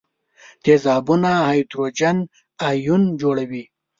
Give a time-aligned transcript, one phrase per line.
[0.63, 2.17] تیزابونه هایدروجن
[2.69, 3.63] ایون جوړوي.